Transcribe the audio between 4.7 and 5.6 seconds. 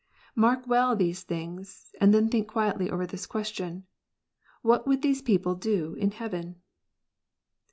would these people